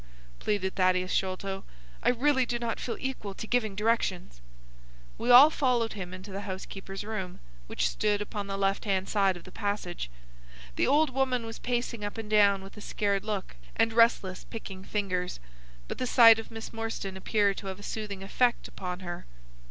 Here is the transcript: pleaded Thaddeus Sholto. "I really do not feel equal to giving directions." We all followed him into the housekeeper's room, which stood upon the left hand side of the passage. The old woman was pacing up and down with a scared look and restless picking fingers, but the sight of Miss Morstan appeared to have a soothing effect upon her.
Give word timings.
pleaded 0.39 0.73
Thaddeus 0.73 1.11
Sholto. 1.13 1.63
"I 2.01 2.09
really 2.09 2.43
do 2.43 2.57
not 2.57 2.79
feel 2.79 2.97
equal 2.99 3.35
to 3.35 3.45
giving 3.45 3.75
directions." 3.75 4.41
We 5.19 5.29
all 5.29 5.51
followed 5.51 5.93
him 5.93 6.11
into 6.11 6.31
the 6.31 6.41
housekeeper's 6.41 7.03
room, 7.03 7.39
which 7.67 7.87
stood 7.87 8.19
upon 8.19 8.47
the 8.47 8.57
left 8.57 8.85
hand 8.85 9.07
side 9.07 9.37
of 9.37 9.43
the 9.43 9.51
passage. 9.51 10.09
The 10.75 10.87
old 10.87 11.11
woman 11.11 11.45
was 11.45 11.59
pacing 11.59 12.03
up 12.03 12.17
and 12.17 12.27
down 12.31 12.63
with 12.63 12.75
a 12.77 12.81
scared 12.81 13.23
look 13.23 13.55
and 13.75 13.93
restless 13.93 14.43
picking 14.49 14.83
fingers, 14.83 15.39
but 15.87 15.99
the 15.99 16.07
sight 16.07 16.39
of 16.39 16.49
Miss 16.49 16.73
Morstan 16.73 17.15
appeared 17.15 17.57
to 17.57 17.67
have 17.67 17.79
a 17.79 17.83
soothing 17.83 18.23
effect 18.23 18.67
upon 18.67 19.01
her. 19.01 19.27